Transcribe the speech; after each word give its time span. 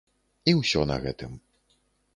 І 0.53 0.55
ўсё 0.61 0.81
на 0.93 0.97
гэтым. 1.05 1.39